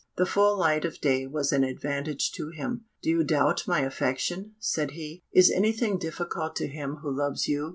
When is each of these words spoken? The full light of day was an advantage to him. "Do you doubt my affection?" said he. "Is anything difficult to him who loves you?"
The 0.17 0.25
full 0.25 0.57
light 0.57 0.83
of 0.83 0.99
day 0.99 1.27
was 1.27 1.51
an 1.51 1.63
advantage 1.63 2.31
to 2.31 2.49
him. 2.49 2.85
"Do 3.03 3.11
you 3.11 3.23
doubt 3.23 3.67
my 3.67 3.81
affection?" 3.81 4.55
said 4.57 4.93
he. 4.97 5.21
"Is 5.31 5.51
anything 5.51 5.99
difficult 5.99 6.55
to 6.55 6.65
him 6.67 6.95
who 7.03 7.15
loves 7.15 7.47
you?" 7.47 7.69